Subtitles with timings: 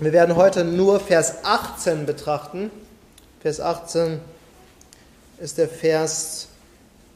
[0.00, 2.70] Wir werden heute nur Vers 18 betrachten.
[3.40, 4.20] Vers 18
[5.40, 6.46] ist der Vers,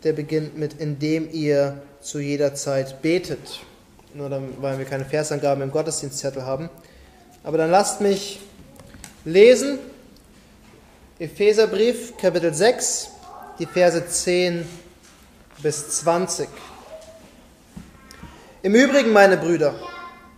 [0.02, 3.60] der beginnt mit, indem ihr zu jeder Zeit betet.
[4.14, 6.70] Nur dann, weil wir keine Versangaben im Gottesdienstzettel haben.
[7.44, 8.40] Aber dann lasst mich
[9.24, 9.78] lesen.
[11.20, 13.10] Epheserbrief, Kapitel 6,
[13.60, 14.66] die Verse 10
[15.62, 16.48] bis 20.
[18.64, 19.72] Im Übrigen, meine Brüder,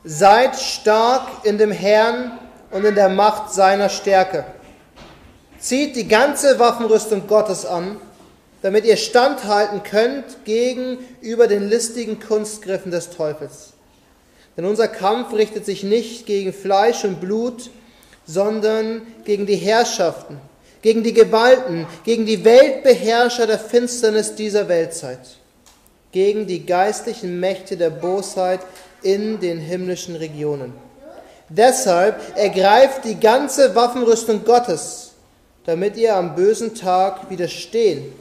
[0.04, 2.38] seid stark in dem Herrn
[2.70, 4.44] und in der Macht seiner Stärke.
[5.58, 7.96] Zieht die ganze Waffenrüstung Gottes an,
[8.60, 13.72] damit ihr standhalten könnt gegenüber den listigen Kunstgriffen des Teufels.
[14.56, 17.70] Denn unser Kampf richtet sich nicht gegen Fleisch und Blut,
[18.26, 20.38] sondern gegen die Herrschaften,
[20.82, 25.20] gegen die Gewalten, gegen die Weltbeherrscher der Finsternis dieser Weltzeit,
[26.12, 28.60] gegen die geistlichen Mächte der Bosheit
[29.04, 30.72] in den himmlischen Regionen.
[31.48, 35.12] Deshalb ergreift die ganze Waffenrüstung Gottes,
[35.66, 38.12] damit ihr am bösen Tag widerstehen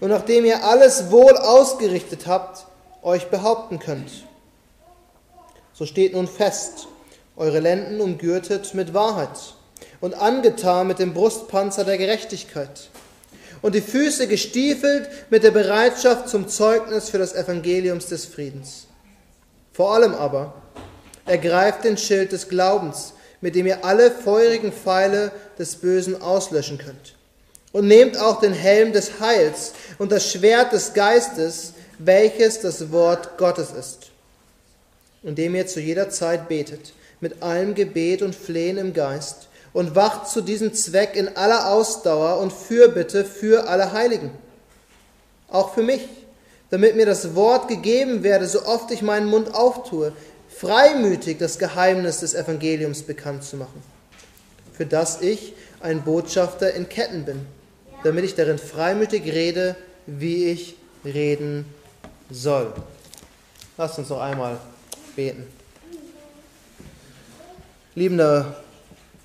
[0.00, 2.66] und nachdem ihr alles wohl ausgerichtet habt,
[3.02, 4.10] euch behaupten könnt.
[5.74, 6.88] So steht nun fest,
[7.36, 9.54] eure Lenden umgürtet mit Wahrheit
[10.00, 12.88] und angetan mit dem Brustpanzer der Gerechtigkeit
[13.62, 18.86] und die Füße gestiefelt mit der Bereitschaft zum Zeugnis für das Evangeliums des Friedens.
[19.72, 20.54] Vor allem aber
[21.24, 27.14] ergreift den Schild des Glaubens, mit dem ihr alle feurigen Pfeile des Bösen auslöschen könnt.
[27.72, 33.38] Und nehmt auch den Helm des Heils und das Schwert des Geistes, welches das Wort
[33.38, 34.10] Gottes ist,
[35.22, 40.28] indem ihr zu jeder Zeit betet, mit allem Gebet und Flehen im Geist, und wacht
[40.28, 44.30] zu diesem Zweck in aller Ausdauer und Fürbitte für alle Heiligen.
[45.48, 46.02] Auch für mich,
[46.72, 50.12] damit mir das Wort gegeben werde, so oft ich meinen Mund auftue,
[50.48, 53.82] freimütig das Geheimnis des Evangeliums bekannt zu machen,
[54.72, 57.40] für das ich ein Botschafter in Ketten bin,
[58.04, 61.66] damit ich darin freimütig rede, wie ich reden
[62.30, 62.72] soll.
[63.76, 64.56] Lasst uns noch einmal
[65.14, 65.46] beten.
[67.94, 68.56] Liebender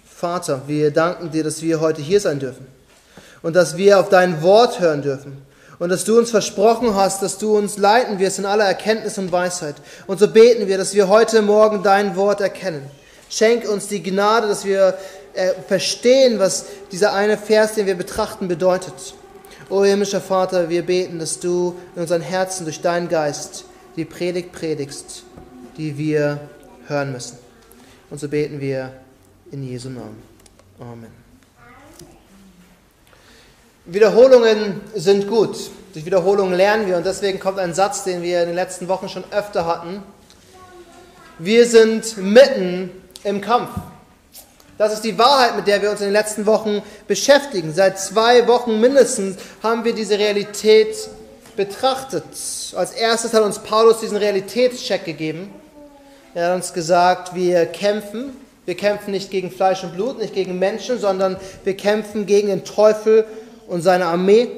[0.05, 2.67] Vater, wir danken dir, dass wir heute hier sein dürfen
[3.41, 5.46] und dass wir auf dein Wort hören dürfen
[5.79, 9.31] und dass du uns versprochen hast, dass du uns leiten wirst in aller Erkenntnis und
[9.31, 9.75] Weisheit.
[10.07, 12.89] Und so beten wir, dass wir heute Morgen dein Wort erkennen.
[13.29, 14.97] Schenk uns die Gnade, dass wir
[15.33, 19.13] äh, verstehen, was dieser eine Vers, den wir betrachten, bedeutet.
[19.69, 23.65] O himmlischer Vater, wir beten, dass du in unseren Herzen durch deinen Geist
[23.97, 25.23] die Predigt predigst,
[25.77, 26.39] die wir
[26.87, 27.37] hören müssen.
[28.09, 28.93] Und so beten wir
[29.51, 30.23] in Jesu Namen.
[30.79, 31.26] Amen.
[33.89, 35.57] Wiederholungen sind gut.
[35.93, 39.07] Durch Wiederholungen lernen wir und deswegen kommt ein Satz, den wir in den letzten Wochen
[39.07, 40.03] schon öfter hatten.
[41.39, 42.91] Wir sind mitten
[43.23, 43.69] im Kampf.
[44.77, 47.73] Das ist die Wahrheit, mit der wir uns in den letzten Wochen beschäftigen.
[47.73, 50.93] Seit zwei Wochen mindestens haben wir diese Realität
[51.55, 52.25] betrachtet.
[52.75, 55.49] Als erstes hat uns Paulus diesen Realitätscheck gegeben.
[56.35, 58.35] Er hat uns gesagt, wir kämpfen.
[58.65, 62.65] Wir kämpfen nicht gegen Fleisch und Blut, nicht gegen Menschen, sondern wir kämpfen gegen den
[62.65, 63.25] Teufel
[63.67, 64.49] und seine Armee.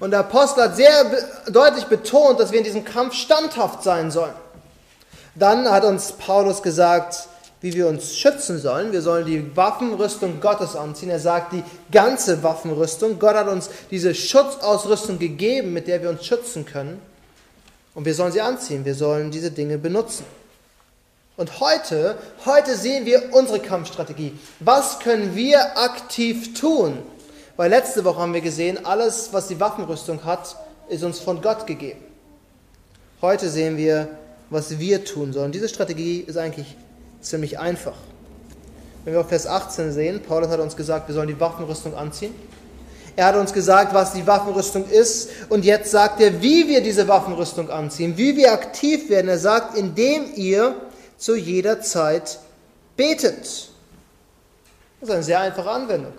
[0.00, 1.04] Und der Apostel hat sehr
[1.50, 4.34] deutlich betont, dass wir in diesem Kampf standhaft sein sollen.
[5.34, 7.28] Dann hat uns Paulus gesagt,
[7.60, 8.92] wie wir uns schützen sollen.
[8.92, 11.10] Wir sollen die Waffenrüstung Gottes anziehen.
[11.10, 13.18] Er sagt die ganze Waffenrüstung.
[13.18, 17.00] Gott hat uns diese Schutzausrüstung gegeben, mit der wir uns schützen können.
[17.94, 18.84] Und wir sollen sie anziehen.
[18.84, 20.24] Wir sollen diese Dinge benutzen.
[21.36, 22.16] Und heute,
[22.46, 24.36] heute sehen wir unsere Kampfstrategie.
[24.60, 26.98] Was können wir aktiv tun,
[27.58, 30.54] weil letzte Woche haben wir gesehen, alles, was die Waffenrüstung hat,
[30.88, 31.98] ist uns von Gott gegeben.
[33.20, 34.06] Heute sehen wir,
[34.48, 35.50] was wir tun sollen.
[35.50, 36.76] Diese Strategie ist eigentlich
[37.20, 37.96] ziemlich einfach.
[39.04, 42.32] Wenn wir auf Vers 18 sehen, Paulus hat uns gesagt, wir sollen die Waffenrüstung anziehen.
[43.16, 45.28] Er hat uns gesagt, was die Waffenrüstung ist.
[45.48, 49.26] Und jetzt sagt er, wie wir diese Waffenrüstung anziehen, wie wir aktiv werden.
[49.26, 50.76] Er sagt, indem ihr
[51.16, 52.38] zu jeder Zeit
[52.96, 53.70] betet.
[55.00, 56.12] Das ist eine sehr einfache Anwendung.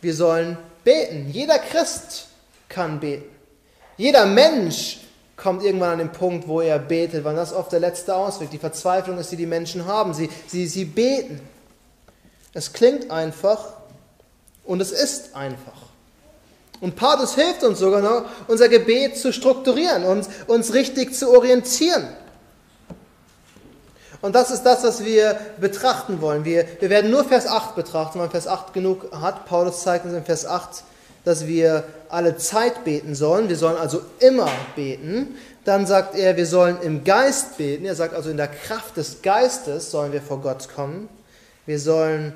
[0.00, 1.28] Wir sollen beten.
[1.30, 2.28] Jeder Christ
[2.68, 3.24] kann beten.
[3.96, 5.00] Jeder Mensch
[5.36, 8.50] kommt irgendwann an den Punkt, wo er betet, weil das oft der letzte Ausweg.
[8.50, 10.14] Die Verzweiflung ist, die die Menschen haben.
[10.14, 11.40] Sie, sie, sie beten.
[12.52, 13.74] Es klingt einfach
[14.64, 15.88] und es ist einfach.
[16.80, 22.08] Und Paulus hilft uns sogar noch, unser Gebet zu strukturieren, uns, uns richtig zu orientieren.
[24.20, 26.44] Und das ist das, was wir betrachten wollen.
[26.44, 29.46] Wir, wir werden nur Vers 8 betrachten, weil Vers 8 genug hat.
[29.46, 30.82] Paulus zeigt uns in Vers 8,
[31.24, 33.48] dass wir alle Zeit beten sollen.
[33.48, 35.36] Wir sollen also immer beten.
[35.64, 37.84] Dann sagt er, wir sollen im Geist beten.
[37.84, 41.08] Er sagt also, in der Kraft des Geistes sollen wir vor Gott kommen.
[41.66, 42.32] Wir sollen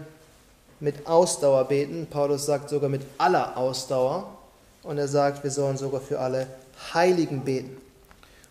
[0.79, 2.07] mit Ausdauer beten.
[2.09, 4.39] Paulus sagt sogar mit aller Ausdauer.
[4.85, 6.47] Und er sagt, wir sollen sogar für alle
[6.95, 7.82] Heiligen beten.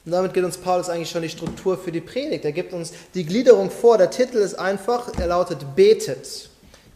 [0.05, 2.43] Und damit gibt uns Paulus eigentlich schon die Struktur für die Predigt.
[2.43, 3.97] Er gibt uns die Gliederung vor.
[3.97, 6.49] Der Titel ist einfach, er lautet Betet.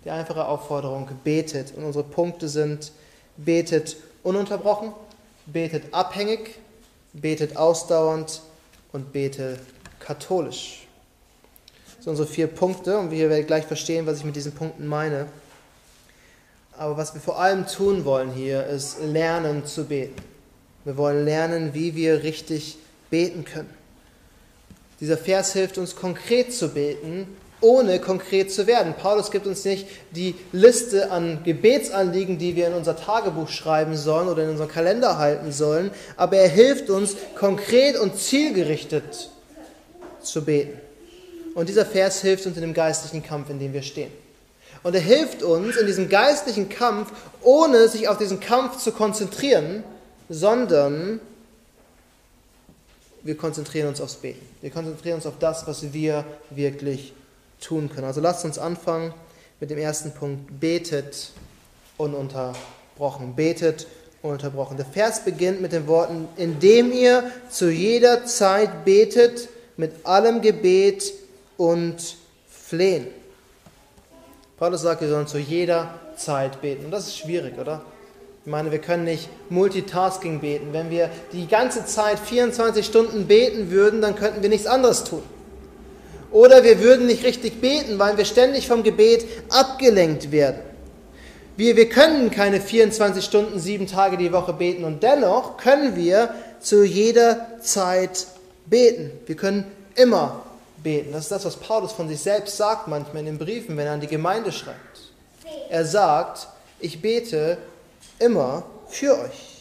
[0.03, 1.73] Die einfache Aufforderung, betet.
[1.75, 2.91] Und unsere Punkte sind,
[3.37, 4.91] betet ununterbrochen,
[5.45, 6.55] betet abhängig,
[7.13, 8.41] betet ausdauernd
[8.91, 9.59] und bete
[9.99, 10.87] katholisch.
[11.85, 14.87] Das sind unsere vier Punkte und wir werden gleich verstehen, was ich mit diesen Punkten
[14.87, 15.27] meine.
[16.77, 20.21] Aber was wir vor allem tun wollen hier, ist lernen zu beten.
[20.83, 22.77] Wir wollen lernen, wie wir richtig
[23.09, 23.69] beten können.
[24.99, 27.27] Dieser Vers hilft uns konkret zu beten,
[27.61, 28.93] ohne konkret zu werden.
[28.93, 34.27] Paulus gibt uns nicht die Liste an Gebetsanliegen, die wir in unser Tagebuch schreiben sollen
[34.27, 39.29] oder in unseren Kalender halten sollen, aber er hilft uns konkret und zielgerichtet
[40.21, 40.79] zu beten.
[41.55, 44.11] Und dieser Vers hilft uns in dem geistlichen Kampf, in dem wir stehen.
[44.83, 47.11] Und er hilft uns in diesem geistlichen Kampf,
[47.41, 49.83] ohne sich auf diesen Kampf zu konzentrieren,
[50.29, 51.19] sondern
[53.25, 54.45] wir konzentrieren uns aufs Beten.
[54.61, 57.11] Wir konzentrieren uns auf das, was wir wirklich
[57.59, 58.05] tun können.
[58.05, 59.15] Also lasst uns anfangen
[59.59, 60.59] mit dem ersten Punkt.
[60.59, 61.31] Betet
[61.97, 63.35] ununterbrochen.
[63.35, 63.87] Betet
[64.21, 64.77] ununterbrochen.
[64.77, 71.11] Der Vers beginnt mit den Worten, indem ihr zu jeder Zeit betet mit allem Gebet
[71.57, 72.17] und
[72.47, 73.07] Flehen.
[74.57, 76.85] Paulus sagt, wir sollen zu jeder Zeit beten.
[76.85, 77.83] Und das ist schwierig, oder?
[78.45, 80.67] Ich meine, wir können nicht Multitasking beten.
[80.71, 85.23] Wenn wir die ganze Zeit 24 Stunden beten würden, dann könnten wir nichts anderes tun.
[86.31, 90.59] Oder wir würden nicht richtig beten, weil wir ständig vom Gebet abgelenkt werden.
[91.57, 96.29] Wir, wir können keine 24 Stunden, sieben Tage die Woche beten und dennoch können wir
[96.59, 98.27] zu jeder Zeit
[98.67, 99.09] beten.
[99.25, 99.65] Wir können
[99.95, 100.43] immer
[100.83, 101.13] beten.
[101.13, 103.93] Das ist das, was Paulus von sich selbst sagt manchmal in den Briefen, wenn er
[103.93, 104.99] an die Gemeinde schreibt.
[105.71, 106.47] Er sagt,
[106.79, 107.57] ich bete
[108.19, 109.55] immer für euch.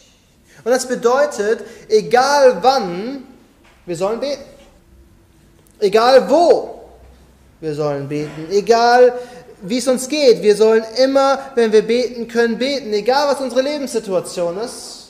[0.64, 3.24] Und das bedeutet, egal wann,
[3.86, 4.44] wir sollen beten.
[5.80, 6.82] Egal wo,
[7.60, 8.48] wir sollen beten.
[8.50, 9.12] Egal
[9.62, 12.92] wie es uns geht, wir sollen immer, wenn wir beten können, beten.
[12.92, 15.08] Egal was unsere Lebenssituation ist.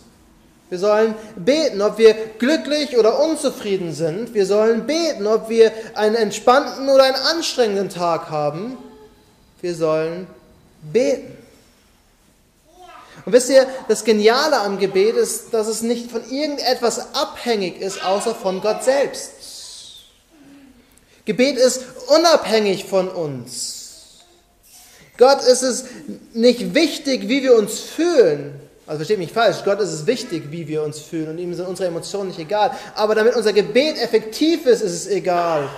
[0.71, 4.35] Wir sollen beten, ob wir glücklich oder unzufrieden sind.
[4.35, 8.79] Wir sollen beten, ob wir einen entspannten oder einen anstrengenden Tag haben.
[9.61, 10.27] Wir sollen
[10.93, 11.44] beten.
[13.25, 18.05] Und wisst ihr, das Geniale am Gebet ist, dass es nicht von irgendetwas abhängig ist,
[18.05, 19.31] außer von Gott selbst.
[21.25, 24.21] Gebet ist unabhängig von uns.
[25.17, 25.85] Gott ist es
[26.35, 28.61] nicht wichtig, wie wir uns fühlen.
[28.87, 31.67] Also versteht mich falsch, Gott ist es wichtig, wie wir uns fühlen und ihm sind
[31.67, 32.73] unsere Emotionen nicht egal.
[32.95, 35.71] Aber damit unser Gebet effektiv ist, ist es egal,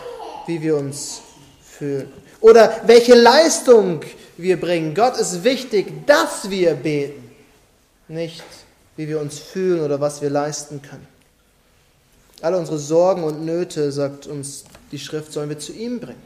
[0.48, 1.20] wie wir uns
[1.62, 2.12] fühlen.
[2.40, 4.00] Oder welche Leistung
[4.36, 4.94] wir bringen.
[4.94, 7.25] Gott ist wichtig, dass wir beten
[8.08, 8.44] nicht,
[8.96, 11.06] wie wir uns fühlen oder was wir leisten können.
[12.42, 16.22] Alle unsere Sorgen und Nöte, sagt uns die Schrift, sollen wir zu ihm bringen.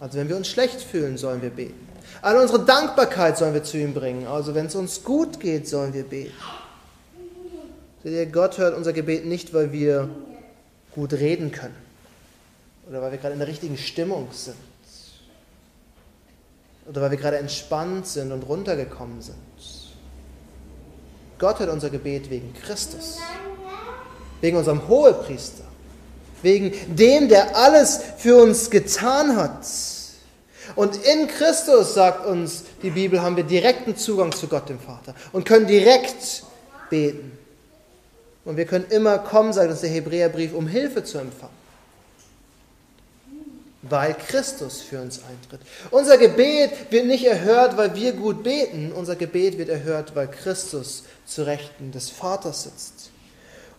[0.00, 1.86] Also wenn wir uns schlecht fühlen, sollen wir beten.
[2.22, 4.26] Alle unsere Dankbarkeit sollen wir zu ihm bringen.
[4.26, 6.32] Also wenn es uns gut geht, sollen wir beten.
[8.32, 10.10] Gott hört unser Gebet nicht, weil wir
[10.94, 11.74] gut reden können
[12.88, 14.56] oder weil wir gerade in der richtigen Stimmung sind
[16.86, 19.36] oder weil wir gerade entspannt sind und runtergekommen sind.
[21.38, 23.18] Gott hört unser Gebet wegen Christus,
[24.40, 25.64] wegen unserem Hohepriester,
[26.42, 29.66] wegen dem, der alles für uns getan hat.
[30.76, 35.14] Und in Christus, sagt uns die Bibel, haben wir direkten Zugang zu Gott, dem Vater,
[35.32, 36.44] und können direkt
[36.90, 37.36] beten.
[38.44, 41.63] Und wir können immer kommen, sagt uns der Hebräerbrief, um Hilfe zu empfangen
[43.88, 45.60] weil Christus für uns eintritt.
[45.90, 51.04] Unser Gebet wird nicht erhört, weil wir gut beten, unser Gebet wird erhört, weil Christus
[51.26, 53.10] zu Rechten des Vaters sitzt.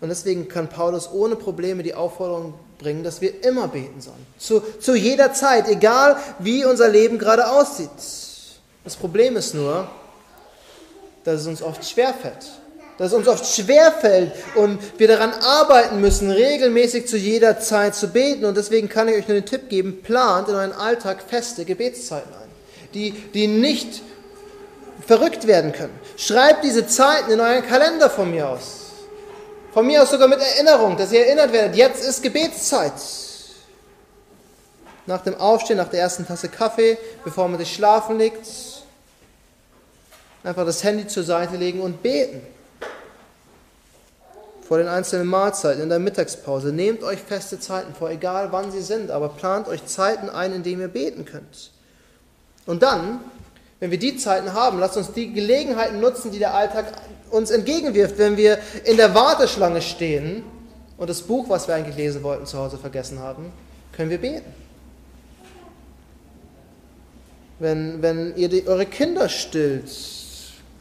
[0.02, 4.26] Und deswegen kann Paulus ohne Probleme die Aufforderung bringen, dass wir immer beten sollen.
[4.38, 7.90] Zu, zu jeder Zeit, egal wie unser Leben gerade aussieht.
[8.84, 9.88] Das Problem ist nur,
[11.24, 12.46] dass es uns oft schwerfällt
[12.98, 18.08] dass es uns oft schwerfällt und wir daran arbeiten müssen, regelmäßig zu jeder Zeit zu
[18.08, 18.46] beten.
[18.46, 22.32] Und deswegen kann ich euch nur den Tipp geben, plant in euren Alltag feste Gebetszeiten
[22.34, 22.50] ein,
[22.94, 24.02] die, die nicht
[25.06, 26.00] verrückt werden können.
[26.18, 28.82] Schreibt diese Zeiten in euren Kalender von mir aus.
[29.74, 32.94] Von mir aus sogar mit Erinnerung, dass ihr erinnert werdet, jetzt ist Gebetszeit.
[35.06, 38.48] Nach dem Aufstehen, nach der ersten Tasse Kaffee, bevor man sich schlafen legt,
[40.46, 42.40] Einfach das Handy zur Seite legen und beten.
[44.68, 46.74] Vor den einzelnen Mahlzeiten, in der Mittagspause.
[46.74, 50.64] Nehmt euch feste Zeiten vor, egal wann sie sind, aber plant euch Zeiten ein, in
[50.64, 51.70] denen ihr beten könnt.
[52.66, 53.20] Und dann,
[53.80, 56.86] wenn wir die Zeiten haben, lasst uns die Gelegenheiten nutzen, die der Alltag
[57.30, 60.44] uns entgegenwirft, wenn wir in der Warteschlange stehen
[60.98, 63.52] und das Buch, was wir eigentlich lesen wollten, zu Hause vergessen haben,
[63.92, 64.52] können wir beten.
[67.60, 69.92] Wenn, wenn ihr die, eure Kinder stillt,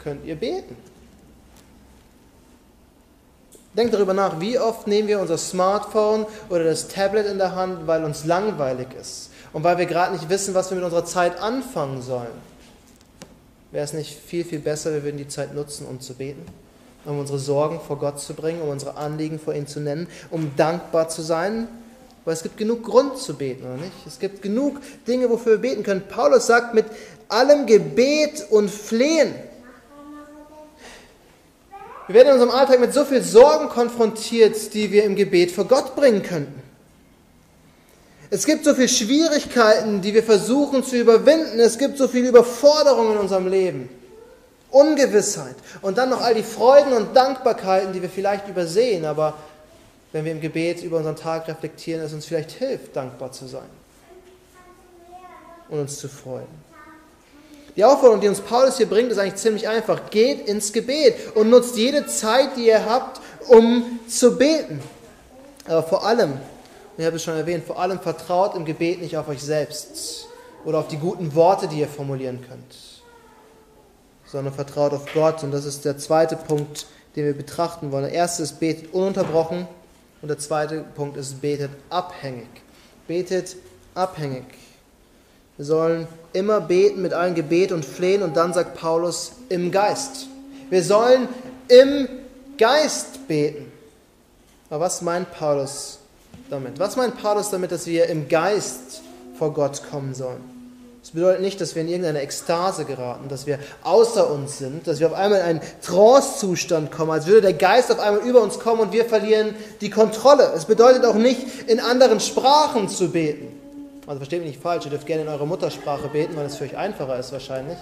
[0.03, 0.75] könnt ihr beten.
[3.77, 7.87] Denkt darüber nach, wie oft nehmen wir unser Smartphone oder das Tablet in der Hand,
[7.87, 11.41] weil uns langweilig ist und weil wir gerade nicht wissen, was wir mit unserer Zeit
[11.41, 12.55] anfangen sollen.
[13.73, 16.47] Wäre es nicht viel, viel besser, wir würden die Zeit nutzen, um zu beten,
[17.05, 20.53] um unsere Sorgen vor Gott zu bringen, um unsere Anliegen vor ihm zu nennen, um
[20.57, 21.67] dankbar zu sein?
[22.25, 23.93] Weil es gibt genug Grund zu beten, oder nicht?
[24.07, 26.05] Es gibt genug Dinge, wofür wir beten können.
[26.09, 26.87] Paulus sagt, mit
[27.29, 29.35] allem Gebet und Flehen
[32.07, 35.65] wir werden in unserem Alltag mit so viel Sorgen konfrontiert, die wir im Gebet vor
[35.65, 36.63] Gott bringen könnten.
[38.31, 41.61] Es gibt so viele Schwierigkeiten, die wir versuchen zu überwinden.
[41.61, 43.89] Es gibt so viele Überforderungen in unserem Leben.
[44.71, 45.55] Ungewissheit.
[45.83, 49.05] Und dann noch all die Freuden und Dankbarkeiten, die wir vielleicht übersehen.
[49.05, 49.35] Aber
[50.13, 53.71] wenn wir im Gebet über unseren Tag reflektieren, es uns vielleicht hilft, dankbar zu sein
[55.69, 56.64] und uns zu freuen.
[57.77, 60.11] Die Aufforderung, die uns Paulus hier bringt, ist eigentlich ziemlich einfach.
[60.11, 64.81] Geht ins Gebet und nutzt jede Zeit, die ihr habt, um zu beten.
[65.67, 66.39] Aber vor allem,
[66.97, 70.29] ich habe es schon erwähnt, vor allem vertraut im Gebet nicht auf euch selbst
[70.65, 72.77] oder auf die guten Worte, die ihr formulieren könnt,
[74.25, 75.43] sondern vertraut auf Gott.
[75.43, 78.05] Und das ist der zweite Punkt, den wir betrachten wollen.
[78.05, 79.67] Der erste ist, betet ununterbrochen
[80.23, 82.49] und der zweite Punkt ist, betet abhängig.
[83.09, 83.57] Betet
[83.95, 84.45] abhängig.
[85.57, 90.27] Wir sollen immer beten mit allen Gebet und Flehen und dann sagt Paulus im Geist.
[90.69, 91.29] Wir sollen
[91.69, 92.09] im
[92.59, 93.71] Geist beten.
[94.69, 95.99] Aber was meint Paulus
[96.51, 96.81] damit?
[96.81, 99.03] Was meint Paulus damit, dass wir im Geist
[99.39, 100.43] vor Gott kommen sollen?
[101.03, 105.01] Das bedeutet nicht, dass wir in irgendeine Ekstase geraten, dass wir außer uns sind, dass
[105.01, 108.59] wir auf einmal in einen Trance-Zustand kommen, als würde der Geist auf einmal über uns
[108.59, 110.51] kommen und wir verlieren die Kontrolle.
[110.57, 113.64] Es bedeutet auch nicht, in anderen Sprachen zu beten.
[114.07, 116.65] Also versteht mich nicht falsch, ihr dürft gerne in eurer Muttersprache beten, weil es für
[116.65, 117.79] euch einfacher ist wahrscheinlich.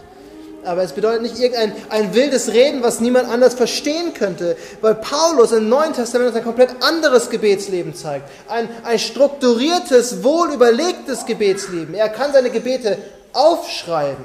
[0.65, 5.51] Aber es bedeutet nicht irgendein ein wildes Reden, was niemand anders verstehen könnte, weil Paulus
[5.51, 8.31] im Neuen Testament ein komplett anderes Gebetsleben zeigt.
[8.49, 11.95] Ein, ein strukturiertes, wohlüberlegtes Gebetsleben.
[11.95, 12.99] Er kann seine Gebete
[13.33, 14.25] aufschreiben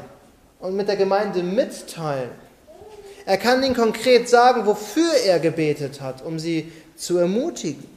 [0.60, 2.30] und mit der Gemeinde mitteilen.
[3.26, 7.97] Er kann ihnen konkret sagen, wofür er gebetet hat, um sie zu ermutigen.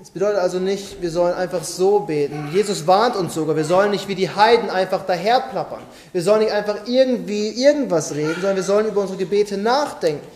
[0.00, 2.50] Es bedeutet also nicht, wir sollen einfach so beten.
[2.52, 5.82] Jesus warnt uns sogar, wir sollen nicht wie die Heiden einfach daherplappern.
[6.12, 10.26] Wir sollen nicht einfach irgendwie irgendwas reden, sondern wir sollen über unsere Gebete nachdenken.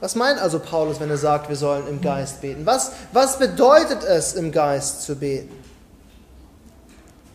[0.00, 2.66] Was meint also Paulus, wenn er sagt, wir sollen im Geist beten?
[2.66, 5.54] Was, was bedeutet es, im Geist zu beten?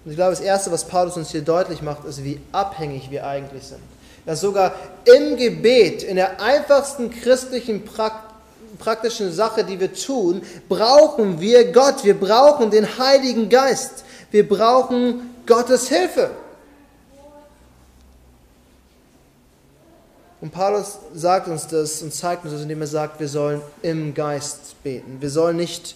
[0.04, 3.25] Und ich glaube, das Erste, was Paulus uns hier deutlich macht, ist, wie abhängig wir
[3.25, 3.82] eigentlich sind.
[4.25, 4.74] Dass sogar
[5.06, 8.31] im Gebet, in der einfachsten christlichen Praktik,
[8.78, 12.04] praktischen Sache, die wir tun, brauchen wir Gott.
[12.04, 14.04] Wir brauchen den Heiligen Geist.
[14.32, 16.32] Wir brauchen Gottes Hilfe.
[20.42, 24.16] Und Paulus sagt uns das und zeigt uns das, indem er sagt, wir sollen im
[24.16, 25.18] Geist beten.
[25.20, 25.96] Wir sollen nicht,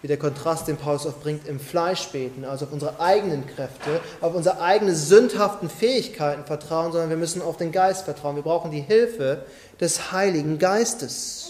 [0.00, 4.00] wie der Kontrast, den Paulus oft bringt, im Fleisch beten, also auf unsere eigenen Kräfte,
[4.20, 8.36] auf unsere eigenen sündhaften Fähigkeiten vertrauen, sondern wir müssen auf den Geist vertrauen.
[8.36, 9.44] Wir brauchen die Hilfe
[9.80, 11.43] des Heiligen Geistes.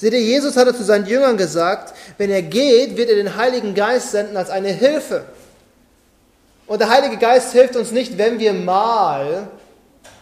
[0.00, 3.74] Seht ihr, Jesus hatte zu seinen Jüngern gesagt, wenn er geht, wird er den Heiligen
[3.74, 5.26] Geist senden als eine Hilfe.
[6.66, 9.48] Und der Heilige Geist hilft uns nicht, wenn wir mal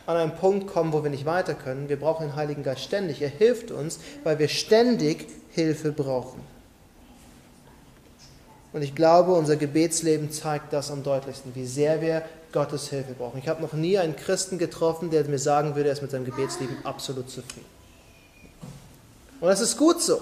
[0.04, 1.88] an einen Punkt kommen, wo wir nicht weiter können.
[1.88, 3.23] Wir brauchen den Heiligen Geist ständig.
[3.23, 6.40] Er hilft uns, weil wir ständig Hilfe brauchen.
[8.73, 13.38] Und ich glaube, unser Gebetsleben zeigt das am deutlichsten, wie sehr wir Gottes Hilfe brauchen.
[13.38, 16.25] Ich habe noch nie einen Christen getroffen, der mir sagen würde, er ist mit seinem
[16.25, 17.77] Gebetsleben absolut zufrieden.
[19.40, 20.21] Und das ist gut so.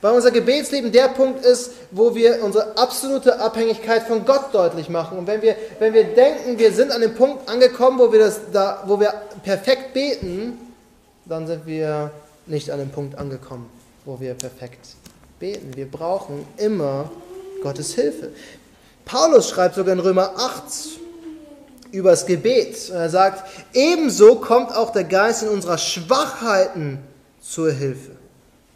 [0.00, 5.18] Weil unser Gebetsleben der Punkt ist, wo wir unsere absolute Abhängigkeit von Gott deutlich machen.
[5.18, 8.40] Und wenn wir, wenn wir denken, wir sind an dem Punkt angekommen, wo wir, das
[8.52, 10.58] da, wo wir perfekt beten,
[11.26, 12.10] dann sind wir
[12.46, 13.68] nicht an dem Punkt angekommen,
[14.06, 14.80] wo wir perfekt
[15.38, 15.76] beten.
[15.76, 17.10] Wir brauchen immer
[17.62, 18.30] Gottes Hilfe.
[19.04, 20.62] Paulus schreibt sogar in Römer 8
[21.92, 22.88] über das Gebet.
[22.90, 23.44] Er sagt,
[23.74, 26.98] ebenso kommt auch der Geist in unserer Schwachheiten
[27.40, 28.19] zur Hilfe.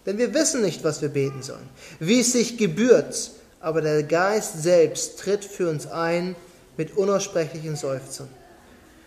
[0.06, 1.68] Denn wir wissen nicht, was wir beten sollen,
[1.98, 3.30] wie es sich gebührt,
[3.60, 6.36] aber der Geist selbst tritt für uns ein
[6.76, 8.28] mit unaussprechlichen Seufzern.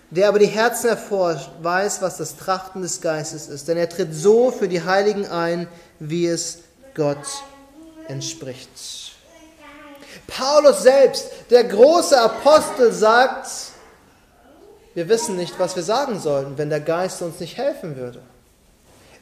[0.09, 4.15] Der aber die Herzen erforscht, weiß, was das Trachten des Geistes ist, denn er tritt
[4.15, 5.67] so für die Heiligen ein,
[5.99, 6.59] wie es
[6.95, 7.27] Gott
[8.07, 8.69] entspricht.
[10.25, 13.47] Paulus selbst, der große Apostel, sagt,
[14.93, 18.21] wir wissen nicht, was wir sagen sollten, wenn der Geist uns nicht helfen würde.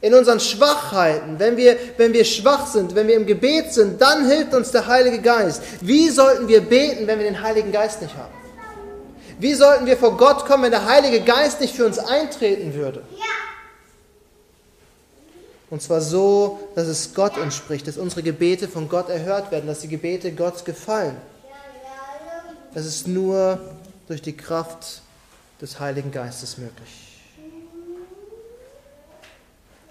[0.00, 4.26] In unseren Schwachheiten, wenn wir, wenn wir schwach sind, wenn wir im Gebet sind, dann
[4.26, 5.62] hilft uns der Heilige Geist.
[5.80, 8.32] Wie sollten wir beten, wenn wir den Heiligen Geist nicht haben?
[9.38, 13.02] Wie sollten wir vor Gott kommen, wenn der Heilige Geist nicht für uns eintreten würde?
[15.68, 19.80] Und zwar so, dass es Gott entspricht, dass unsere Gebete von Gott erhört werden, dass
[19.80, 21.16] die Gebete Gott gefallen.
[22.72, 23.58] Das ist nur
[24.06, 25.00] durch die Kraft
[25.60, 27.05] des Heiligen Geistes möglich.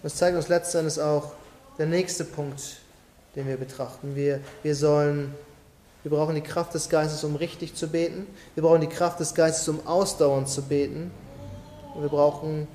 [0.05, 1.31] Das zeigt uns letztendlich auch
[1.79, 2.61] der nächste Punkt,
[3.35, 4.15] den wir betrachten.
[4.15, 5.33] Wir, wir sollen,
[6.03, 8.27] wir brauchen die Kraft des Geistes, um richtig zu beten.
[8.53, 11.09] Wir brauchen die Kraft des Geistes, um ausdauernd zu beten.
[11.95, 12.67] Und wir brauchen,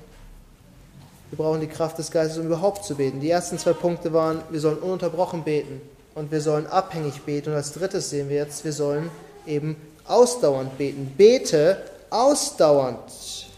[1.29, 3.21] wir brauchen die Kraft des Geistes, um überhaupt zu beten.
[3.21, 5.79] Die ersten zwei Punkte waren, wir sollen ununterbrochen beten
[6.15, 7.51] und wir sollen abhängig beten.
[7.51, 9.09] Und als drittes sehen wir jetzt, wir sollen
[9.47, 11.13] eben ausdauernd beten.
[11.15, 13.50] Bete ausdauernd.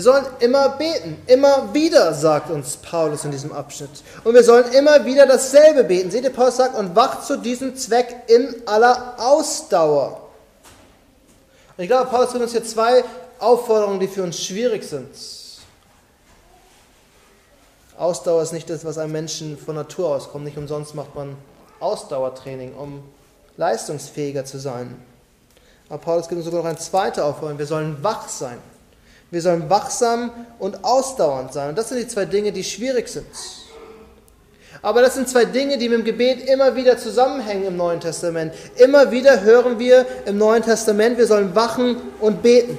[0.00, 3.90] Wir sollen immer beten, immer wieder, sagt uns Paulus in diesem Abschnitt.
[4.24, 6.10] Und wir sollen immer wieder dasselbe beten.
[6.10, 10.30] Seht ihr, Paulus sagt, und wacht zu diesem Zweck in aller Ausdauer.
[11.76, 13.04] Und ich glaube, Paulus gibt uns hier zwei
[13.38, 15.10] Aufforderungen, die für uns schwierig sind.
[17.98, 20.46] Ausdauer ist nicht das, was einem Menschen von Natur aus kommt.
[20.46, 21.36] Nicht umsonst macht man
[21.78, 23.02] Ausdauertraining, um
[23.58, 24.96] leistungsfähiger zu sein.
[25.90, 27.58] Aber Paulus gibt uns sogar noch eine zweite Aufforderung.
[27.58, 28.56] Wir sollen wach sein.
[29.30, 31.70] Wir sollen wachsam und ausdauernd sein.
[31.70, 33.26] Und das sind die zwei Dinge, die schwierig sind.
[34.82, 38.54] Aber das sind zwei Dinge, die mit dem Gebet immer wieder zusammenhängen im Neuen Testament.
[38.76, 42.78] Immer wieder hören wir im Neuen Testament, wir sollen wachen und beten.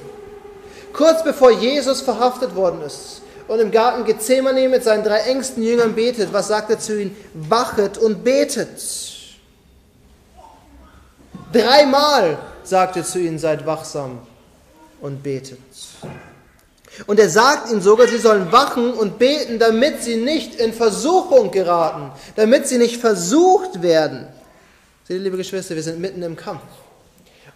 [0.92, 5.94] Kurz bevor Jesus verhaftet worden ist und im Garten Gethsemane mit seinen drei engsten Jüngern
[5.94, 7.16] betet, was sagt er zu ihnen?
[7.34, 8.68] Wachet und betet.
[11.52, 14.18] Dreimal sagt er zu ihnen, seid wachsam
[15.00, 15.58] und betet.
[17.06, 21.50] Und er sagt ihnen sogar, sie sollen wachen und beten, damit sie nicht in Versuchung
[21.50, 24.26] geraten, damit sie nicht versucht werden.
[25.08, 26.62] Seht ihr, liebe Geschwister, wir sind mitten im Kampf.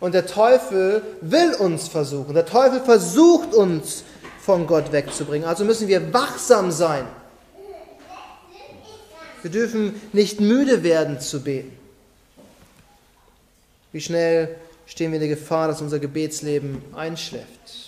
[0.01, 2.35] Und der Teufel will uns versuchen.
[2.35, 4.05] Der Teufel versucht uns
[4.41, 5.47] von Gott wegzubringen.
[5.47, 7.07] Also müssen wir wachsam sein.
[9.43, 11.77] Wir dürfen nicht müde werden zu beten.
[13.93, 17.86] Wie schnell stehen wir in der Gefahr, dass unser Gebetsleben einschläft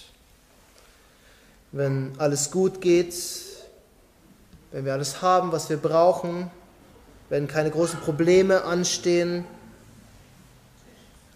[1.72, 3.14] wenn alles gut geht,
[4.72, 6.50] wenn wir alles haben, was wir brauchen,
[7.28, 9.44] wenn keine großen Probleme anstehen.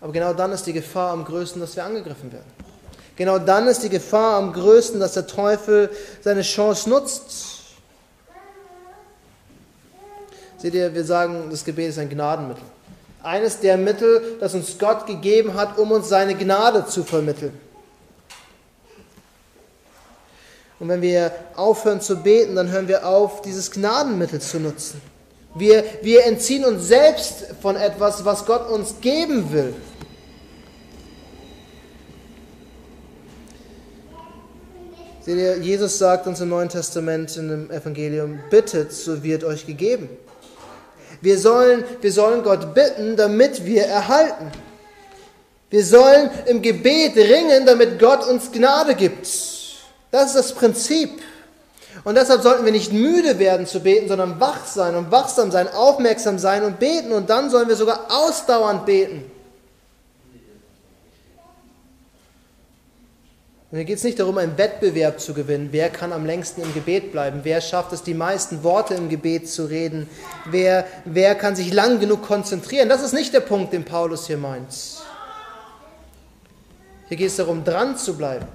[0.00, 2.50] Aber genau dann ist die Gefahr am größten, dass wir angegriffen werden.
[3.16, 5.90] Genau dann ist die Gefahr am größten, dass der Teufel
[6.22, 7.60] seine Chance nutzt.
[10.58, 12.62] Seht ihr, wir sagen, das Gebet ist ein Gnadenmittel.
[13.22, 17.52] Eines der Mittel, das uns Gott gegeben hat, um uns seine Gnade zu vermitteln.
[20.82, 25.00] Und wenn wir aufhören zu beten, dann hören wir auf, dieses Gnadenmittel zu nutzen.
[25.54, 29.74] Wir, wir entziehen uns selbst von etwas, was Gott uns geben will.
[35.20, 39.64] Seht ihr, Jesus sagt uns im Neuen Testament in dem Evangelium, bittet, so wird euch
[39.64, 40.08] gegeben.
[41.20, 44.50] Wir sollen, wir sollen Gott bitten, damit wir erhalten.
[45.70, 49.61] Wir sollen im Gebet ringen, damit Gott uns Gnade gibt.
[50.12, 51.22] Das ist das Prinzip.
[52.04, 55.68] Und deshalb sollten wir nicht müde werden zu beten, sondern wach sein und wachsam sein,
[55.68, 57.12] aufmerksam sein und beten.
[57.12, 59.24] Und dann sollen wir sogar ausdauernd beten.
[63.70, 65.68] Und hier geht es nicht darum, einen Wettbewerb zu gewinnen.
[65.70, 67.40] Wer kann am längsten im Gebet bleiben?
[67.44, 70.10] Wer schafft es, die meisten Worte im Gebet zu reden?
[70.44, 72.90] Wer, wer kann sich lang genug konzentrieren?
[72.90, 74.74] Das ist nicht der Punkt, den Paulus hier meint.
[77.08, 78.46] Hier geht es darum, dran zu bleiben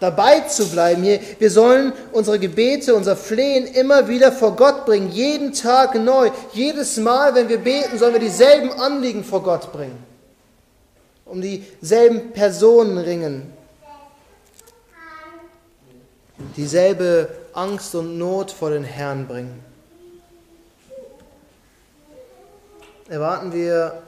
[0.00, 1.02] dabei zu bleiben.
[1.02, 6.30] Hier, wir sollen unsere Gebete, unser Flehen immer wieder vor Gott bringen, jeden Tag neu.
[6.52, 10.02] Jedes Mal, wenn wir beten, sollen wir dieselben Anliegen vor Gott bringen.
[11.24, 13.52] Um dieselben Personen ringen.
[16.56, 19.64] Dieselbe Angst und Not vor den Herrn bringen.
[23.08, 24.02] Erwarten wir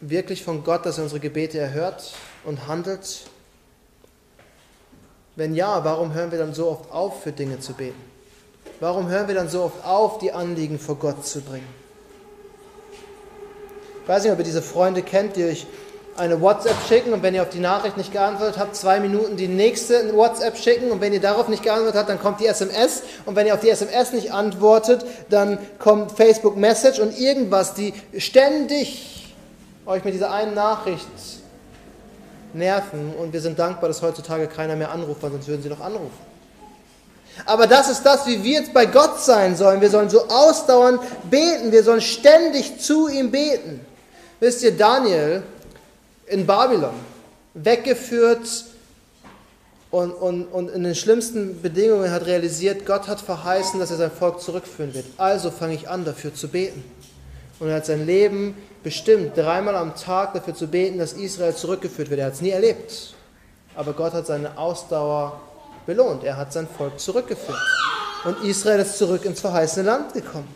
[0.00, 2.12] wirklich von Gott, dass er unsere Gebete erhört
[2.44, 3.22] und handelt?
[5.34, 8.00] Wenn ja, warum hören wir dann so oft auf, für Dinge zu beten?
[8.80, 11.68] Warum hören wir dann so oft auf, die Anliegen vor Gott zu bringen?
[14.02, 15.66] Ich weiß nicht, ob ihr diese Freunde kennt, die euch
[16.16, 19.48] eine WhatsApp schicken und wenn ihr auf die Nachricht nicht geantwortet habt, zwei Minuten die
[19.48, 23.34] nächste WhatsApp schicken und wenn ihr darauf nicht geantwortet habt, dann kommt die SMS und
[23.34, 29.32] wenn ihr auf die SMS nicht antwortet, dann kommt Facebook Message und irgendwas, die ständig
[29.86, 31.41] euch mit dieser einen Nachricht
[32.54, 35.80] nerven und wir sind dankbar, dass heutzutage keiner mehr anruft, weil sonst würden sie noch
[35.80, 36.32] anrufen.
[37.46, 39.80] Aber das ist das, wie wir jetzt bei Gott sein sollen.
[39.80, 43.80] Wir sollen so ausdauernd beten, wir sollen ständig zu ihm beten.
[44.40, 45.42] Wisst ihr, Daniel
[46.26, 46.94] in Babylon,
[47.54, 48.64] weggeführt
[49.90, 54.10] und, und, und in den schlimmsten Bedingungen hat realisiert, Gott hat verheißen, dass er sein
[54.10, 55.06] Volk zurückführen wird.
[55.18, 56.82] Also fange ich an, dafür zu beten.
[57.62, 62.10] Und er hat sein Leben bestimmt, dreimal am Tag dafür zu beten, dass Israel zurückgeführt
[62.10, 62.18] wird.
[62.18, 63.14] Er hat es nie erlebt.
[63.76, 65.40] Aber Gott hat seine Ausdauer
[65.86, 66.24] belohnt.
[66.24, 67.62] Er hat sein Volk zurückgeführt.
[68.24, 70.52] Und Israel ist zurück ins verheißene Land gekommen.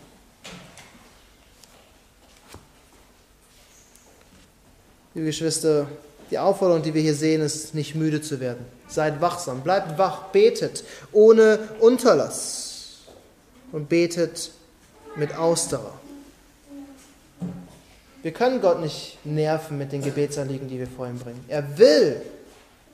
[5.14, 5.86] Liebe Geschwister,
[6.32, 8.66] die Aufforderung, die wir hier sehen, ist nicht müde zu werden.
[8.88, 12.96] Seid wachsam, bleibt wach, betet ohne Unterlass
[13.70, 14.50] und betet
[15.14, 15.92] mit Ausdauer.
[18.26, 21.44] Wir können Gott nicht nerven mit den Gebetsanliegen, die wir vor ihm bringen.
[21.46, 22.20] Er will,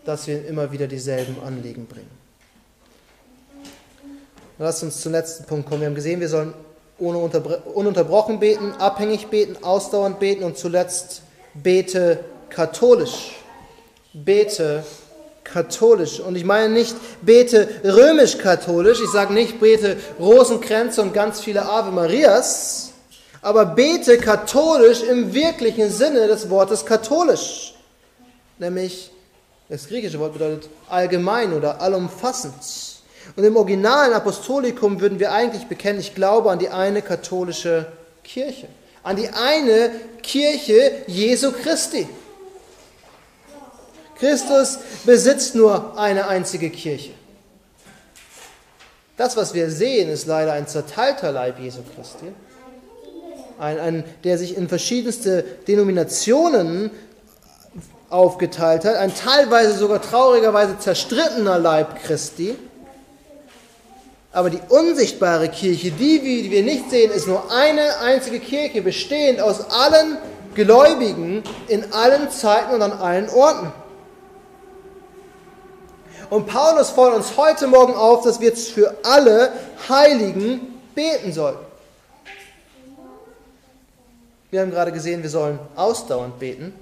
[0.04, 2.10] dass wir immer wieder dieselben Anliegen bringen.
[4.58, 5.80] Lasst uns zum letzten Punkt kommen.
[5.80, 6.52] Wir haben gesehen, wir sollen
[6.98, 11.22] ununterbrochen beten, abhängig beten, ausdauernd beten und zuletzt
[11.54, 12.18] bete
[12.50, 13.32] katholisch.
[14.12, 14.84] Bete
[15.44, 16.20] katholisch.
[16.20, 21.90] Und ich meine nicht bete römisch-katholisch, ich sage nicht bete Rosenkränze und ganz viele Ave
[21.90, 22.91] Marias,
[23.42, 27.74] aber bete katholisch im wirklichen Sinne des Wortes katholisch.
[28.58, 29.10] Nämlich,
[29.68, 32.54] das griechische Wort bedeutet allgemein oder allumfassend.
[33.36, 37.92] Und im originalen Apostolikum würden wir eigentlich bekennen, ich glaube an die eine katholische
[38.24, 38.68] Kirche
[39.02, 39.90] an die eine
[40.22, 42.08] Kirche Jesu Christi.
[44.18, 47.12] Christus besitzt nur eine einzige Kirche.
[49.16, 52.32] Das, was wir sehen, ist leider ein zerteilter Leib Jesu Christi,
[53.58, 56.90] ein, ein, der sich in verschiedenste Denominationen
[58.10, 62.56] aufgeteilt hat, ein teilweise sogar traurigerweise zerstrittener Leib Christi
[64.32, 69.40] aber die unsichtbare Kirche, die, die wir nicht sehen, ist nur eine einzige Kirche, bestehend
[69.40, 70.16] aus allen
[70.54, 73.72] Gläubigen in allen Zeiten und an allen Orten.
[76.30, 79.52] Und Paulus fordert uns heute Morgen auf, dass wir für alle
[79.86, 81.58] Heiligen beten sollen.
[84.52, 86.74] Wir haben gerade gesehen, wir sollen ausdauernd beten.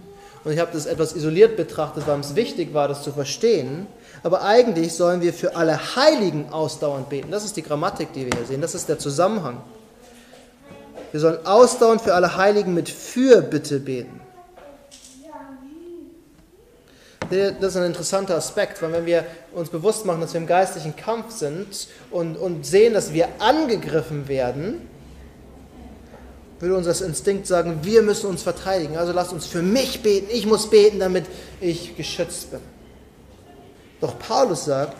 [0.42, 3.86] Und ich habe das etwas isoliert betrachtet, weil es wichtig war, das zu verstehen.
[4.24, 7.30] Aber eigentlich sollen wir für alle Heiligen ausdauernd beten.
[7.30, 8.60] Das ist die Grammatik, die wir hier sehen.
[8.60, 9.58] Das ist der Zusammenhang.
[11.12, 14.20] Wir sollen ausdauernd für alle Heiligen mit Fürbitte beten.
[17.30, 20.96] Das ist ein interessanter Aspekt, weil wenn wir uns bewusst machen, dass wir im geistlichen
[20.96, 24.88] Kampf sind und, und sehen, dass wir angegriffen werden,
[26.60, 28.96] würde unser Instinkt sagen, wir müssen uns verteidigen.
[28.96, 31.24] Also lasst uns für mich beten, ich muss beten, damit
[31.60, 32.60] ich geschützt bin.
[34.00, 34.96] Doch Paulus sagt,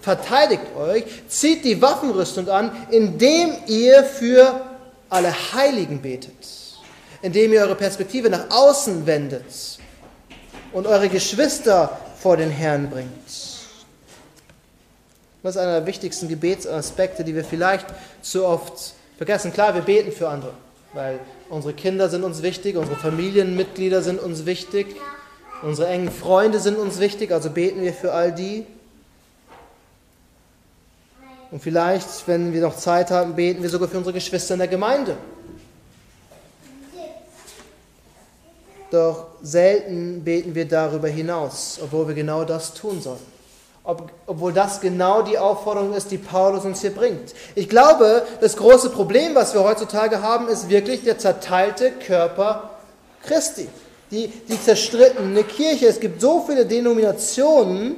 [0.00, 4.60] verteidigt euch, zieht die Waffenrüstung an, indem ihr für
[5.08, 6.32] alle Heiligen betet,
[7.22, 9.78] indem ihr eure Perspektive nach außen wendet
[10.72, 13.10] und eure Geschwister vor den Herrn bringt.
[15.42, 17.86] Das ist einer der wichtigsten Gebetsaspekte, die wir vielleicht
[18.20, 19.52] zu oft vergessen.
[19.52, 20.52] Klar, wir beten für andere,
[20.92, 24.96] weil unsere Kinder sind uns wichtig, unsere Familienmitglieder sind uns wichtig.
[25.62, 28.66] Unsere engen Freunde sind uns wichtig, also beten wir für all die.
[31.50, 34.68] Und vielleicht, wenn wir noch Zeit haben, beten wir sogar für unsere Geschwister in der
[34.68, 35.16] Gemeinde.
[38.90, 43.39] Doch selten beten wir darüber hinaus, obwohl wir genau das tun sollen.
[43.82, 47.34] Ob, obwohl das genau die Aufforderung ist, die Paulus uns hier bringt.
[47.54, 52.70] Ich glaube, das große Problem, was wir heutzutage haben, ist wirklich der zerteilte Körper
[53.22, 53.68] Christi
[54.10, 55.86] die, die zerstrittene Kirche.
[55.86, 57.96] Es gibt so viele Denominationen,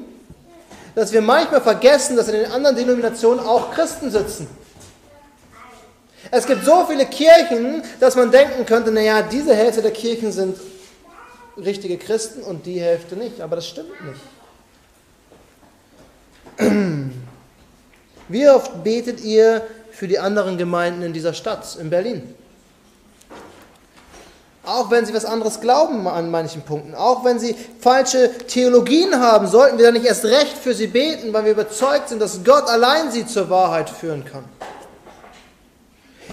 [0.94, 4.46] dass wir manchmal vergessen, dass in den anderen Denominationen auch Christen sitzen.
[6.30, 10.58] Es gibt so viele Kirchen, dass man denken könnte, naja, diese Hälfte der Kirchen sind
[11.56, 13.40] richtige Christen und die Hälfte nicht.
[13.40, 14.20] Aber das stimmt nicht.
[18.28, 22.34] Wie oft betet ihr für die anderen Gemeinden in dieser Stadt, in Berlin?
[24.64, 29.48] Auch wenn sie was anderes glauben an manchen Punkten, auch wenn sie falsche Theologien haben,
[29.48, 32.68] sollten wir dann nicht erst recht für sie beten, weil wir überzeugt sind, dass Gott
[32.68, 34.44] allein sie zur Wahrheit führen kann.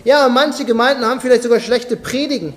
[0.04, 2.54] Ja, manche Gemeinden haben vielleicht sogar schlechte Predigen,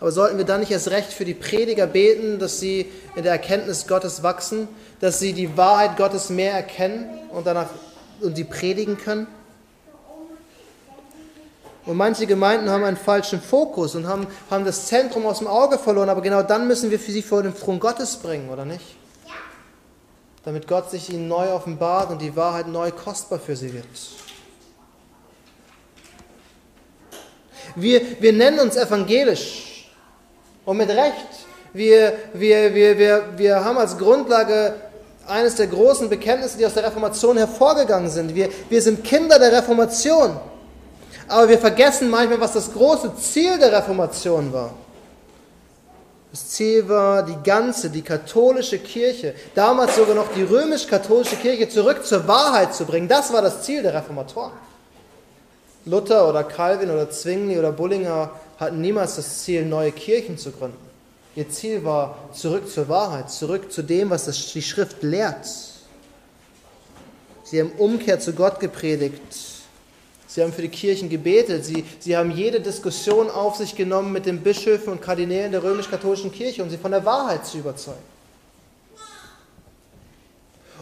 [0.00, 3.32] Aber sollten wir dann nicht erst recht für die Prediger beten, dass sie in der
[3.32, 4.66] Erkenntnis Gottes wachsen,
[5.00, 7.68] dass sie die Wahrheit Gottes mehr erkennen und danach
[8.20, 9.26] und sie predigen können?
[11.84, 15.78] Und manche Gemeinden haben einen falschen Fokus und haben, haben das Zentrum aus dem Auge
[15.78, 18.84] verloren, aber genau dann müssen wir für sie vor den Thron Gottes bringen, oder nicht?
[20.44, 23.84] Damit Gott sich ihnen neu offenbart und die Wahrheit neu kostbar für sie wird.
[27.76, 29.69] Wir, wir nennen uns evangelisch.
[30.70, 31.26] Und mit Recht.
[31.72, 34.74] Wir, wir, wir, wir, wir haben als Grundlage
[35.26, 38.32] eines der großen Bekenntnisse, die aus der Reformation hervorgegangen sind.
[38.36, 40.38] Wir, wir sind Kinder der Reformation.
[41.26, 44.72] Aber wir vergessen manchmal, was das große Ziel der Reformation war.
[46.30, 52.06] Das Ziel war, die ganze, die katholische Kirche, damals sogar noch die römisch-katholische Kirche, zurück
[52.06, 53.08] zur Wahrheit zu bringen.
[53.08, 54.52] Das war das Ziel der Reformatoren.
[55.84, 60.76] Luther oder Calvin oder Zwingli oder Bullinger hatten niemals das Ziel, neue Kirchen zu gründen.
[61.34, 65.48] Ihr Ziel war zurück zur Wahrheit, zurück zu dem, was das, die Schrift lehrt.
[67.44, 69.22] Sie haben Umkehr zu Gott gepredigt.
[70.26, 71.64] Sie haben für die Kirchen gebetet.
[71.64, 76.30] Sie, sie haben jede Diskussion auf sich genommen mit den Bischöfen und Kardinälen der römisch-katholischen
[76.30, 77.98] Kirche, um sie von der Wahrheit zu überzeugen.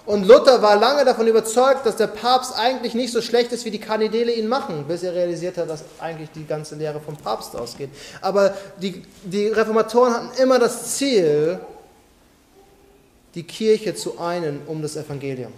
[0.08, 3.70] Und Luther war lange davon überzeugt, dass der Papst eigentlich nicht so schlecht ist, wie
[3.70, 7.54] die Kardinäle ihn machen, bis er realisiert hat, dass eigentlich die ganze Lehre vom Papst
[7.54, 7.90] ausgeht.
[8.22, 11.60] Aber die, die Reformatoren hatten immer das Ziel,
[13.34, 15.52] die Kirche zu einen um das Evangelium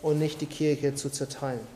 [0.00, 1.66] und nicht die Kirche zu zerteilen.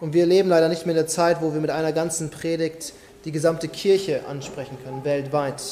[0.00, 2.94] Und wir leben leider nicht mehr in der Zeit, wo wir mit einer ganzen Predigt
[3.24, 5.62] die gesamte Kirche ansprechen können, weltweit.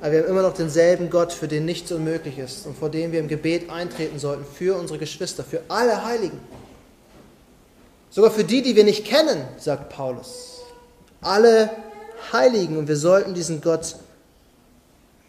[0.00, 3.12] Aber wir haben immer noch denselben Gott, für den nichts unmöglich ist und vor dem
[3.12, 6.38] wir im Gebet eintreten sollten, für unsere Geschwister, für alle Heiligen.
[8.10, 10.60] Sogar für die, die wir nicht kennen, sagt Paulus.
[11.20, 11.70] Alle
[12.32, 13.96] Heiligen und wir sollten diesen Gott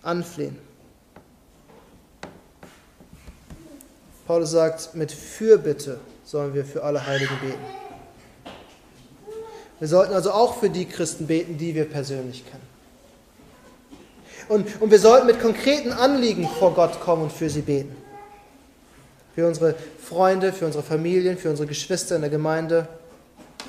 [0.02, 0.58] anflehen.
[4.26, 7.66] Paulus sagt, mit Fürbitte sollen wir für alle Heiligen beten.
[9.80, 12.67] Wir sollten also auch für die Christen beten, die wir persönlich kennen.
[14.50, 17.96] Und, und wir sollten mit konkreten Anliegen vor Gott kommen und für sie beten.
[19.36, 22.88] Für unsere Freunde, für unsere Familien, für unsere Geschwister in der Gemeinde.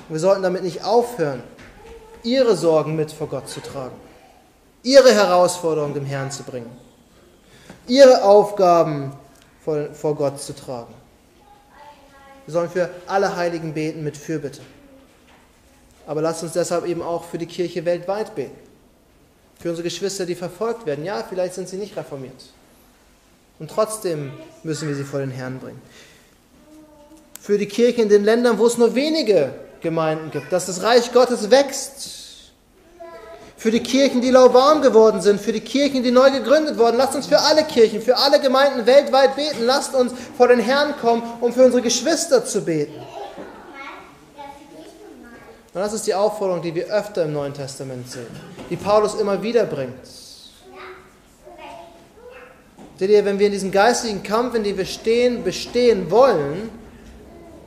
[0.09, 1.43] Und wir sollten damit nicht aufhören,
[2.23, 3.95] ihre Sorgen mit vor Gott zu tragen,
[4.83, 6.71] ihre Herausforderungen dem Herrn zu bringen,
[7.87, 9.13] ihre Aufgaben
[9.65, 10.95] vor, vor Gott zu tragen.
[12.47, 14.61] Wir sollen für alle Heiligen beten mit Fürbitte.
[16.07, 18.68] Aber lasst uns deshalb eben auch für die Kirche weltweit beten.
[19.59, 21.05] Für unsere Geschwister, die verfolgt werden.
[21.05, 22.53] Ja, vielleicht sind sie nicht reformiert.
[23.59, 25.83] Und trotzdem müssen wir sie vor den Herrn bringen.
[27.41, 31.13] Für die Kirche in den Ländern, wo es nur wenige Gemeinden gibt, dass das Reich
[31.13, 32.19] Gottes wächst.
[33.57, 36.97] Für die Kirchen, die lauwarm geworden sind, für die Kirchen, die neu gegründet wurden.
[36.97, 39.65] Lasst uns für alle Kirchen, für alle Gemeinden weltweit beten.
[39.65, 42.95] Lasst uns vor den Herrn kommen, um für unsere Geschwister zu beten.
[45.75, 48.27] Und das ist die Aufforderung, die wir öfter im Neuen Testament sehen,
[48.71, 50.07] die Paulus immer wieder bringt.
[52.99, 56.71] Seht ihr, wenn wir in diesem geistigen Kampf, in dem wir stehen, bestehen wollen,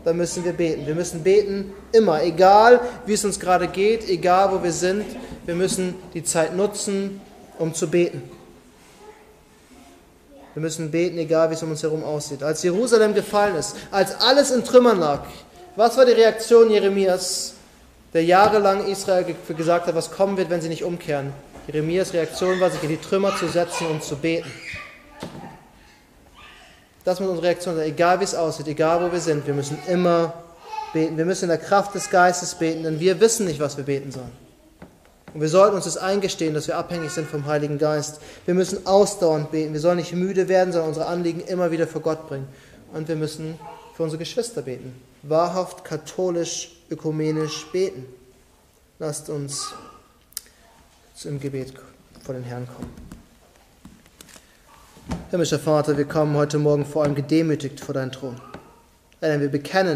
[0.03, 0.85] dann müssen wir beten.
[0.87, 5.05] Wir müssen beten immer, egal wie es uns gerade geht, egal wo wir sind.
[5.45, 7.21] Wir müssen die Zeit nutzen,
[7.59, 8.23] um zu beten.
[10.53, 12.43] Wir müssen beten, egal wie es um uns herum aussieht.
[12.43, 15.21] Als Jerusalem gefallen ist, als alles in Trümmern lag,
[15.75, 17.53] was war die Reaktion Jeremias?
[18.13, 21.33] Der jahrelang Israel gesagt hat, was kommen wird, wenn sie nicht umkehren.
[21.67, 24.51] Jeremias Reaktion war, sich in die Trümmer zu setzen und zu beten.
[27.03, 29.77] Das muss unsere Reaktion sein, egal wie es aussieht, egal wo wir sind, wir müssen
[29.87, 30.33] immer
[30.93, 31.17] beten.
[31.17, 34.11] Wir müssen in der Kraft des Geistes beten, denn wir wissen nicht, was wir beten
[34.11, 34.31] sollen.
[35.33, 38.19] Und wir sollten uns das eingestehen, dass wir abhängig sind vom Heiligen Geist.
[38.45, 39.71] Wir müssen ausdauernd beten.
[39.71, 42.47] Wir sollen nicht müde werden, sondern unsere Anliegen immer wieder vor Gott bringen.
[42.93, 43.57] Und wir müssen
[43.95, 44.93] für unsere Geschwister beten.
[45.23, 48.05] Wahrhaft katholisch ökumenisch beten.
[48.99, 49.73] Lasst uns
[51.15, 51.73] zum Gebet
[52.23, 52.89] vor den Herrn kommen.
[55.31, 58.39] Himmlischer Vater, wir kommen heute Morgen vor allem gedemütigt vor deinen Thron.
[59.21, 59.89] Denn wir bekennen,